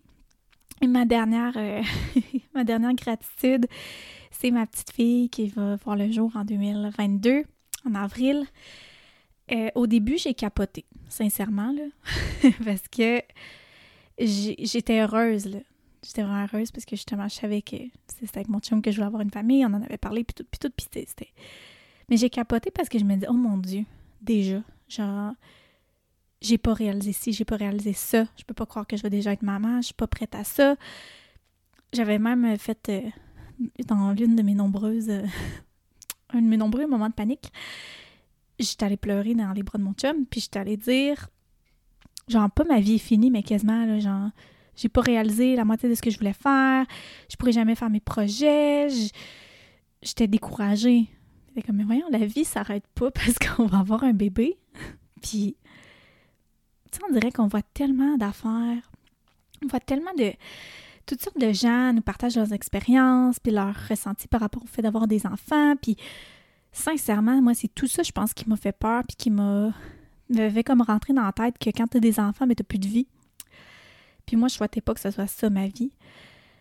[0.83, 1.83] Et ma dernière, euh,
[2.55, 3.67] ma dernière gratitude,
[4.31, 7.45] c'est ma petite fille qui va voir le jour en 2022,
[7.87, 8.45] en avril.
[9.53, 13.23] Euh, au début, j'ai capoté, sincèrement, là, parce que
[14.19, 15.59] j'étais heureuse, là.
[16.05, 18.97] J'étais vraiment heureuse parce que justement, je savais que c'était avec mon chum que je
[18.97, 21.33] voulais avoir une famille, on en avait parlé, puis tout, puis tout, puis c'était
[22.09, 23.85] mais j'ai capoté parce que je me dis, oh mon Dieu,
[24.23, 24.63] déjà.
[24.89, 25.33] Genre,
[26.41, 28.25] j'ai pas réalisé ci, j'ai pas réalisé ça.
[28.37, 30.45] Je peux pas croire que je vais déjà être maman, je suis pas prête à
[30.45, 30.77] ça.
[31.93, 33.01] J'avais même fait euh,
[33.87, 35.23] dans l'une de mes nombreuses euh,
[36.31, 37.53] un de mes nombreux moments de panique,
[38.59, 41.29] j'étais allée pleurer dans les bras de mon chum, puis j'étais allée dire
[42.29, 44.31] genre pas ma vie est finie, mais quasiment genre
[44.77, 46.85] j'ai pas réalisé la moitié de ce que je voulais faire,
[47.31, 48.89] je pourrais jamais faire mes projets,
[50.03, 51.09] j'étais découragée.
[51.63, 54.59] Comme mais voyons, la vie s'arrête pas parce qu'on va avoir un bébé.
[55.23, 55.57] puis
[56.91, 58.91] tu on dirait qu'on voit tellement d'affaires,
[59.63, 60.33] on voit tellement de
[61.09, 64.83] toutes sortes de gens nous partagent leurs expériences, puis leurs ressentis par rapport au fait
[64.83, 65.75] d'avoir des enfants.
[65.81, 65.97] Puis,
[66.71, 69.73] sincèrement, moi, c'est tout ça, je pense, qui m'a fait peur, puis qui m'a
[70.31, 72.79] fait comme rentrer dans la tête que quand tu as des enfants, mais tu plus
[72.79, 73.07] de vie.
[74.27, 75.91] Puis moi, je souhaitais pas que ce soit ça, ma vie.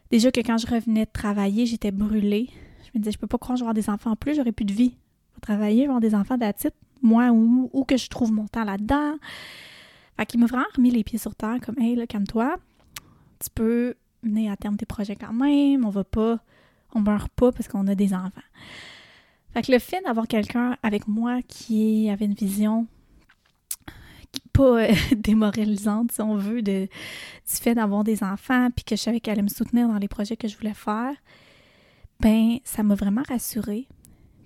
[0.10, 2.49] Déjà que quand je revenais de travailler, j'étais brûlée.
[2.88, 4.52] Je me disais, je peux pas croire que je vais des enfants en plus, j'aurais
[4.52, 4.95] plus de vie.
[5.32, 8.63] Je vais travailler, avoir des enfants d'attitude, moi, ou, ou que je trouve mon temps
[8.63, 9.15] là-dedans.
[10.17, 12.58] Fait qu'il m'a vraiment remis les pieds sur terre, comme, hey, là, calme-toi.
[13.39, 16.39] Tu peux mener à terme tes projets quand même, on va pas,
[16.93, 18.32] on meurt pas parce qu'on a des enfants.
[19.54, 22.88] Fait que le fait d'avoir quelqu'un avec moi qui avait une vision
[24.54, 29.02] pas euh, démoralisante, si on veut, de, du fait d'avoir des enfants, puis que je
[29.02, 31.13] savais qu'elle allait me soutenir dans les projets que je voulais faire,
[32.19, 33.88] ben ça m'a vraiment rassurée.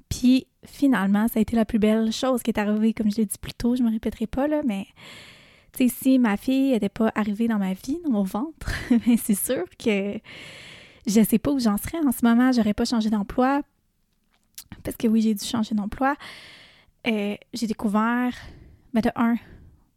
[0.09, 3.25] Puis finalement, ça a été la plus belle chose qui est arrivée, comme je l'ai
[3.25, 4.85] dit plus tôt, je me répéterai pas là, mais
[5.73, 9.17] tu sais, si ma fille n'était pas arrivée dans ma vie, dans mon ventre, ben,
[9.17, 10.19] c'est sûr que
[11.07, 11.99] je sais pas où j'en serais.
[12.05, 13.61] En ce moment, j'aurais pas changé d'emploi.
[14.83, 16.15] Parce que oui, j'ai dû changer d'emploi.
[17.07, 18.33] Euh, j'ai découvert,
[18.93, 19.35] ben de un,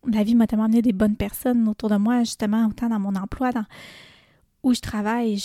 [0.06, 3.14] la vie m'a tellement amené des bonnes personnes autour de moi, justement, autant dans mon
[3.14, 3.64] emploi, dans
[4.62, 5.42] où je travaille.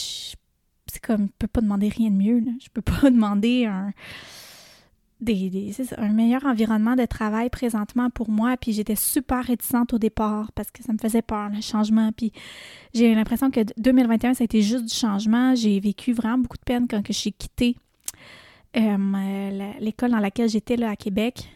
[0.91, 2.39] C'est comme, je peux pas demander rien de mieux.
[2.39, 2.52] Là.
[2.62, 3.91] Je peux pas demander un
[5.21, 8.56] des, un meilleur environnement de travail présentement pour moi.
[8.58, 12.12] Puis j'étais super réticente au départ parce que ça me faisait peur, le changement.
[12.12, 12.32] Puis
[12.93, 15.56] j'ai l'impression que 2021, ça a été juste du changement.
[15.56, 17.75] J'ai vécu vraiment beaucoup de peine quand j'ai quitté
[18.78, 21.49] euh, l'école dans laquelle j'étais là à Québec.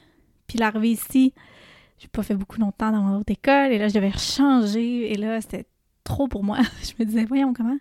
[0.48, 1.34] Puis l'arrivée ici,
[2.00, 5.12] j'ai pas fait beaucoup longtemps dans mon autre école et là, je devais changer.
[5.14, 5.66] Et là, c'était
[6.04, 6.58] trop pour moi.
[6.84, 7.78] je me disais, voyons comment?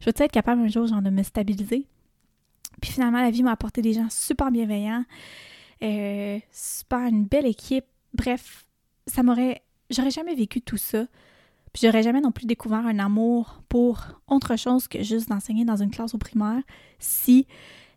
[0.00, 1.86] Je vais être capable un jour, genre, de me stabiliser.
[2.80, 5.04] Puis finalement, la vie m'a apporté des gens super bienveillants,
[5.82, 7.84] euh, super une belle équipe.
[8.14, 8.64] Bref,
[9.06, 9.62] ça m'aurait.
[9.90, 11.06] J'aurais jamais vécu tout ça.
[11.72, 15.76] Puis j'aurais jamais non plus découvert un amour pour autre chose que juste d'enseigner dans
[15.76, 16.62] une classe au primaire
[16.98, 17.46] si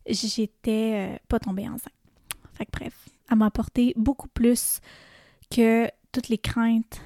[0.06, 1.94] j'étais euh, pas tombée enceinte.
[2.54, 4.80] Fait que bref, elle m'a apporté beaucoup plus
[5.50, 7.02] que toutes les craintes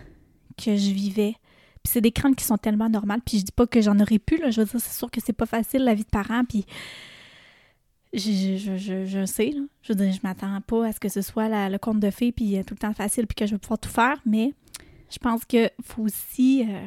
[0.57, 1.36] que je vivais.
[1.88, 3.21] Puis c'est des craintes qui sont tellement normales.
[3.26, 4.50] Puis je dis pas que j'en aurais pu, là.
[4.50, 6.43] Je veux dire, c'est sûr que c'est pas facile la vie de parent.
[6.43, 6.65] Puis
[8.12, 9.62] je, je, je, sais, là.
[9.84, 12.34] Je veux dire, je m'attends pas à ce que ce soit le conte de fées,
[12.34, 14.54] puis euh, tout le temps facile, puis que je vais pouvoir tout faire, mais
[15.10, 16.65] je pense qu'il faut aussi.
[16.69, 16.86] Euh,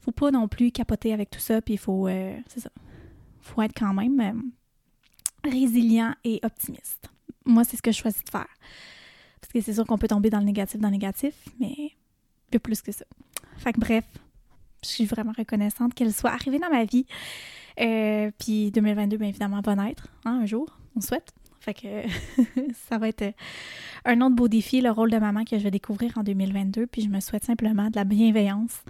[0.00, 2.08] faut pas non plus capoter avec tout ça, puis il faut.
[2.08, 2.70] Euh, c'est ça.
[3.42, 4.52] faut être quand même
[5.44, 7.10] résilient et optimiste.
[7.44, 8.48] Moi, c'est ce que je choisis de faire.
[9.38, 11.92] Parce que c'est sûr qu'on peut tomber dans le négatif, dans le négatif, mais
[12.50, 13.04] peu plus que ça.
[13.60, 14.04] Fait que bref,
[14.82, 17.04] je suis vraiment reconnaissante qu'elle soit arrivée dans ma vie.
[17.78, 21.32] Euh, puis 2022, bien évidemment, va naître, hein, un jour, on souhaite.
[21.60, 22.02] Fait que
[22.88, 23.34] ça va être
[24.06, 26.86] un autre beau défi, le rôle de maman que je vais découvrir en 2022.
[26.86, 28.82] Puis je me souhaite simplement de la bienveillance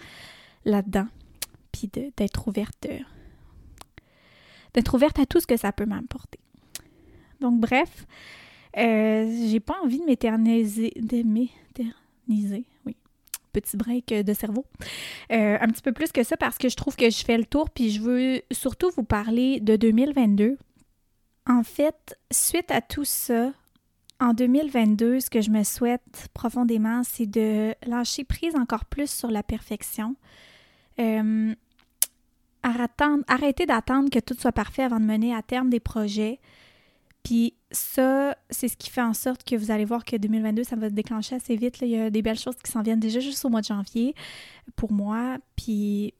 [0.64, 1.09] là-dedans.
[1.72, 2.87] Puis d'être ouverte,
[4.74, 6.38] d'être ouverte à tout ce que ça peut m'apporter.
[7.40, 8.06] Donc, bref,
[8.76, 12.64] euh, j'ai pas envie de m'éterniser, de m'éterniser,
[13.52, 14.64] petit break de cerveau.
[15.32, 17.44] Euh, un petit peu plus que ça parce que je trouve que je fais le
[17.44, 20.58] tour, puis je veux surtout vous parler de 2022.
[21.46, 23.52] En fait, suite à tout ça,
[24.20, 29.30] en 2022, ce que je me souhaite profondément, c'est de lâcher prise encore plus sur
[29.30, 30.14] la perfection.
[31.00, 31.54] Euh,
[32.62, 36.38] arrêter d'attendre que tout soit parfait avant de mener à terme des projets.
[37.22, 40.76] Puis ça, c'est ce qui fait en sorte que vous allez voir que 2022, ça
[40.76, 41.78] va se déclencher assez vite.
[41.83, 44.14] Il y a des belles choses qui s'en viennent déjà juste au mois de janvier
[44.76, 45.37] pour moi.
[45.56, 46.14] Puis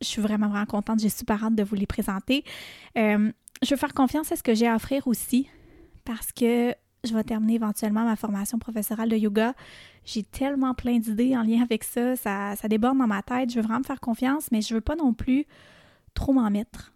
[0.00, 1.00] je suis vraiment, vraiment contente.
[1.00, 2.44] J'ai super hâte de vous les présenter.
[2.96, 3.30] Euh,
[3.62, 5.48] je veux faire confiance à ce que j'ai à offrir aussi
[6.04, 9.54] parce que je vais terminer éventuellement ma formation professorale de yoga.
[10.04, 12.16] J'ai tellement plein d'idées en lien avec ça.
[12.16, 12.54] ça.
[12.68, 13.50] Déborde dans ma tête.
[13.50, 15.46] Je veux vraiment me faire confiance, mais je veux pas non plus
[16.14, 16.92] trop m'en mettre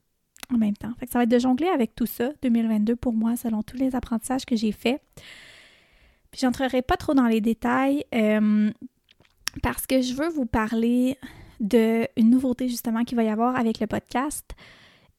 [0.52, 0.92] en même temps.
[0.98, 3.94] Fait ça va être de jongler avec tout ça, 2022 pour moi, selon tous les
[3.94, 5.02] apprentissages que j'ai faits.
[6.30, 8.70] Puis j'entrerai pas trop dans les détails euh,
[9.62, 11.18] parce que je veux vous parler
[11.60, 14.54] d'une nouveauté justement qu'il va y avoir avec le podcast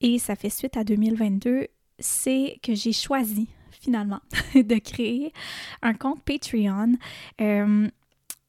[0.03, 1.67] et ça fait suite à 2022,
[1.97, 4.19] c'est que j'ai choisi finalement
[4.55, 5.31] de créer
[5.81, 6.93] un compte Patreon
[7.41, 7.87] euh,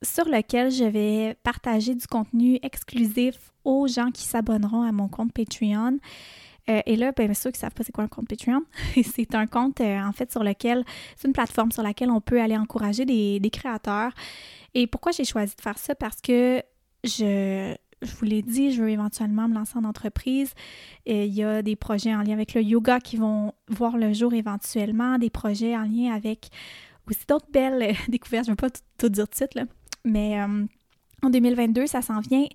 [0.03, 5.33] sur lequel je vais partager du contenu exclusif aux gens qui s'abonneront à mon compte
[5.33, 5.99] Patreon.
[6.69, 8.63] Euh, et là, ben, sûr qu'ils ne savent pas c'est quoi un compte Patreon.
[9.03, 10.85] c'est un compte, euh, en fait, sur lequel,
[11.17, 14.13] c'est une plateforme sur laquelle on peut aller encourager des, créateurs.
[14.75, 15.95] Et pourquoi j'ai choisi de faire ça?
[15.95, 16.63] Parce que
[17.05, 20.55] je, je vous l'ai dit, je veux éventuellement me lancer en entreprise.
[21.07, 24.33] Il y a des projets en lien avec le yoga qui vont voir le jour
[24.33, 26.49] éventuellement, des projets en lien avec
[27.09, 28.47] aussi d'autres belles euh, découvertes.
[28.47, 29.65] Je ne veux pas tout, dire de suite, là.
[30.05, 32.47] mais en 2022, ça s'en vient.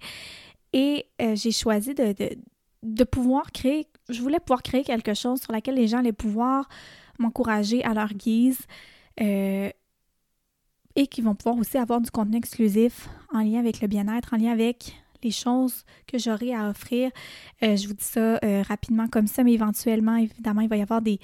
[0.73, 5.87] Et j'ai choisi de pouvoir créer, je voulais pouvoir créer quelque chose sur laquelle les
[5.87, 6.67] gens allaient pouvoir
[7.19, 8.59] m'encourager à leur guise
[9.21, 9.69] euh,
[10.95, 14.37] et qui vont pouvoir aussi avoir du contenu exclusif en lien avec le bien-être, en
[14.37, 17.11] lien avec les choses que j'aurai à offrir.
[17.61, 20.81] Euh, je vous dis ça euh, rapidement comme ça, mais éventuellement, évidemment, il va y
[20.81, 21.19] avoir des,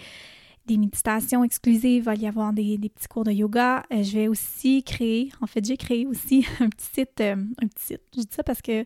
[0.67, 3.83] méditations exclusives, il va y avoir des, petits cours de yoga.
[3.89, 8.01] je vais aussi créer, en fait, j'ai créé aussi un petit site, un petit site.
[8.15, 8.85] Je dis ça parce que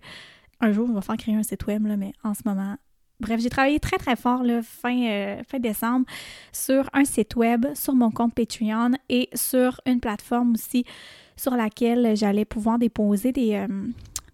[0.62, 2.75] un jour, on va faire créer un site web, là, mais en ce moment,
[3.19, 6.05] Bref, j'ai travaillé très très fort le fin, euh, fin décembre
[6.53, 10.86] sur un site web, sur mon compte Patreon et sur une plateforme aussi
[11.36, 13.67] sur laquelle j'allais pouvoir déposer des, euh,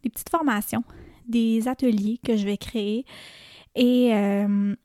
[0.04, 0.84] petites formations,
[1.28, 3.06] des ateliers que je vais créer.
[3.76, 4.76] Et euh,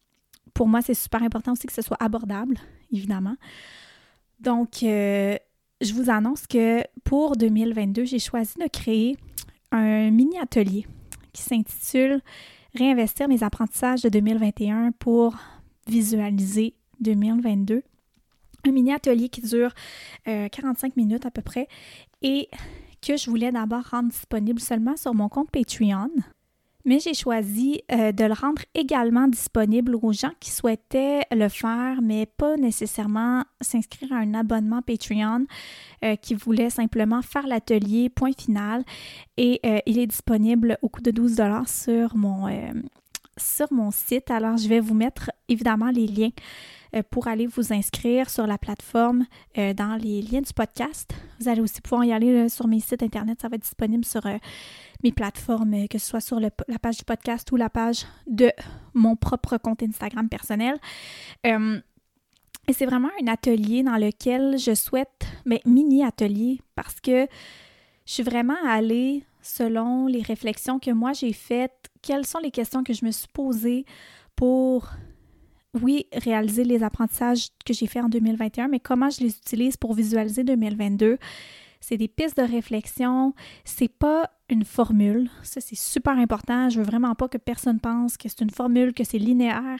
[0.54, 2.56] pour moi, c'est super important aussi que ce soit abordable,
[2.90, 3.36] évidemment.
[4.40, 9.16] Donc, je vous annonce que pour 2022, j'ai choisi de créer
[9.70, 10.86] un mini atelier
[11.32, 12.22] qui s'intitule
[12.74, 15.36] Réinvestir mes apprentissages de 2021 pour
[15.88, 17.82] visualiser 2022.
[18.66, 19.72] Un mini atelier qui dure
[20.24, 21.66] 45 euh, minutes à peu près
[22.22, 22.48] et
[23.04, 26.10] que je voulais d'abord rendre disponible seulement sur mon compte Patreon.
[26.84, 32.00] Mais j'ai choisi euh, de le rendre également disponible aux gens qui souhaitaient le faire,
[32.02, 35.46] mais pas nécessairement s'inscrire à un abonnement Patreon,
[36.04, 38.84] euh, qui voulaient simplement faire l'atelier, point final.
[39.36, 42.48] Et euh, il est disponible au coût de 12 sur mon,
[43.36, 44.30] sur mon site.
[44.30, 46.30] Alors, je vais vous mettre évidemment les liens
[47.10, 49.24] pour aller vous inscrire sur la plateforme
[49.56, 51.12] dans les liens du podcast.
[51.38, 53.40] Vous allez aussi pouvoir y aller sur mes sites internet.
[53.40, 54.26] Ça va être disponible sur
[55.02, 58.52] mes plateformes, que ce soit sur la page du podcast ou la page de
[58.94, 60.78] mon propre compte Instagram personnel.
[61.46, 61.80] Euh,
[62.68, 67.26] et c'est vraiment un atelier dans lequel je souhaite, mais mini-atelier, parce que
[68.06, 72.84] je suis vraiment allée selon les réflexions que moi j'ai faites, quelles sont les questions
[72.84, 73.84] que je me suis posées
[74.36, 74.88] pour,
[75.80, 79.94] oui, réaliser les apprentissages que j'ai faits en 2021, mais comment je les utilise pour
[79.94, 81.18] visualiser 2022
[81.80, 85.30] c'est des pistes de réflexion, c'est pas une formule.
[85.42, 86.68] Ça, c'est super important.
[86.68, 89.78] Je veux vraiment pas que personne pense que c'est une formule, que c'est linéaire.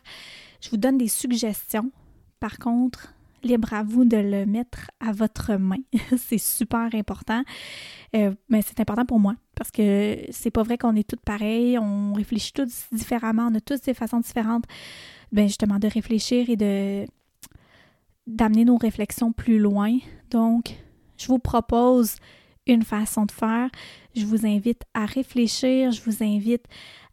[0.61, 1.91] Je vous donne des suggestions.
[2.39, 5.83] Par contre, libre à vous de le mettre à votre main.
[6.17, 7.43] c'est super important.
[8.15, 11.79] Euh, mais c'est important pour moi parce que c'est pas vrai qu'on est toutes pareilles,
[11.79, 14.65] on réfléchit tous différemment, on a tous des façons différentes
[15.33, 17.07] ben justement de réfléchir et de
[18.27, 19.99] d'amener nos réflexions plus loin.
[20.31, 20.77] Donc,
[21.21, 22.17] je vous propose
[22.67, 23.69] une façon de faire.
[24.15, 26.65] Je vous invite à réfléchir, je vous invite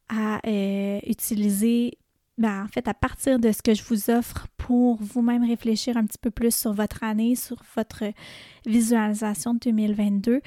[0.10, 1.98] à euh, utiliser,
[2.38, 6.06] ben, en fait, à partir de ce que je vous offre pour vous-même réfléchir un
[6.06, 8.06] petit peu plus sur votre année, sur votre
[8.66, 10.42] visualisation de 2022.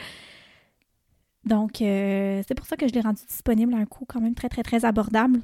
[1.45, 4.35] Donc, euh, c'est pour ça que je l'ai rendu disponible à un coût quand même
[4.35, 5.41] très, très, très abordable.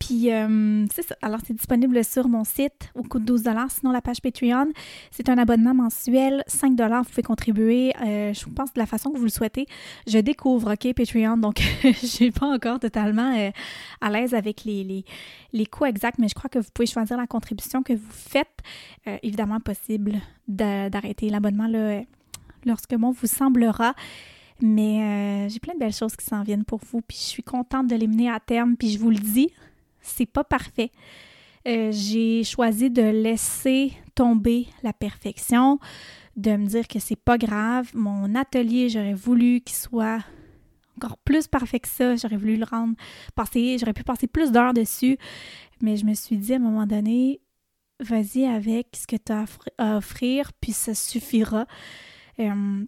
[0.00, 1.14] Puis, euh, c'est.
[1.20, 4.72] Alors, c'est disponible sur mon site au coût de 12 Sinon, la page Patreon,
[5.10, 6.42] c'est un abonnement mensuel.
[6.46, 9.66] 5 Vous pouvez contribuer, euh, je pense, de la façon que vous le souhaitez.
[10.06, 11.36] Je découvre, OK, Patreon.
[11.36, 13.50] Donc, je suis pas encore totalement euh,
[14.00, 15.04] à l'aise avec les, les,
[15.52, 18.62] les, coûts exacts, mais je crois que vous pouvez choisir la contribution que vous faites.
[19.22, 21.68] évidemment, possible d'arrêter l'abonnement
[22.64, 23.94] lorsque bon vous semblera.
[24.62, 27.86] Mais j'ai plein de belles choses qui s'en viennent pour vous, puis je suis contente
[27.86, 29.50] de les mener à terme, puis je vous le dis,
[30.00, 30.90] c'est pas parfait.
[31.68, 35.78] Euh, j'ai choisi de laisser tomber la perfection,
[36.36, 37.90] de me dire que c'est pas grave.
[37.94, 40.24] Mon atelier, j'aurais voulu qu'il soit
[40.96, 42.16] encore plus parfait que ça.
[42.16, 42.94] J'aurais voulu le rendre
[43.34, 45.18] passer, j'aurais pu passer plus d'heures dessus.
[45.82, 47.40] Mais je me suis dit à un moment donné,
[48.00, 49.44] vas-y avec ce que tu as
[49.78, 51.66] à offrir, puis ça suffira.
[52.38, 52.84] Euh,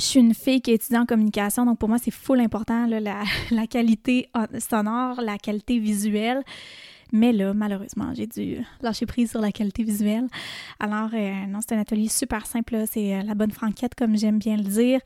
[0.00, 2.86] je suis une fille qui étudie en communication, donc pour moi, c'est full important,
[3.50, 4.28] la, qualité
[4.58, 6.42] sonore, la qualité visuelle.
[7.12, 10.26] Mais là, malheureusement, j'ai dû lâcher prise sur la qualité visuelle.
[10.80, 12.84] Alors, euh, non, c'est un atelier super simple.
[12.90, 15.00] C'est euh, la bonne franquette, comme j'aime bien le dire.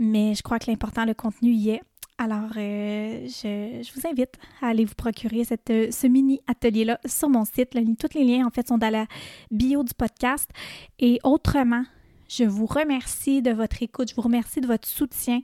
[0.00, 1.82] Mais je crois que l'important, le contenu y est.
[2.20, 7.44] Alors, euh, je, vous invite à aller vous procurer cette, ce mini atelier-là sur mon
[7.44, 7.70] site.
[8.00, 9.06] tous les liens, en fait, sont dans la
[9.52, 10.50] bio du podcast.
[10.98, 11.84] Et autrement,
[12.28, 15.40] je vous remercie de votre écoute, je vous remercie de votre soutien.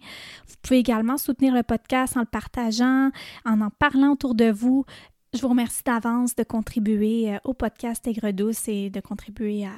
[0.47, 3.11] Vous pouvez également soutenir le podcast en le partageant,
[3.45, 4.85] en en parlant autour de vous.
[5.33, 9.73] Je vous remercie d'avance de contribuer euh, au podcast Aigre Douce et de contribuer à,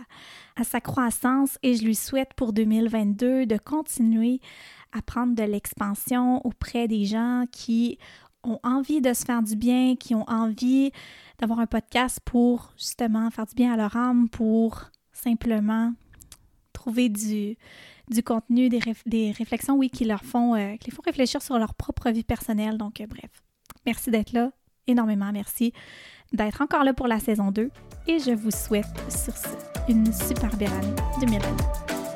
[0.56, 4.40] à, sa croissance et je lui souhaite pour 2022 de continuer
[4.92, 7.98] à prendre de l'expansion auprès des gens qui
[8.44, 10.92] ont envie de se faire du bien, qui ont envie
[11.38, 14.82] d'avoir un podcast pour justement faire du bien à leur âme, pour
[15.12, 15.92] simplement
[16.76, 17.56] trouver du,
[18.24, 22.76] contenu, des, réflexions, oui, qui leur font, euh, font réfléchir sur leur propre vie personnelle.
[22.76, 23.30] Donc, euh, bref,
[23.84, 24.50] merci d'être là,
[24.86, 25.72] énormément merci
[26.32, 27.70] d'être encore là pour la saison 2
[28.08, 29.48] et je vous souhaite sur ce
[29.88, 31.38] une super belle année 2020.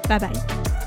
[0.08, 0.79] Bye bye!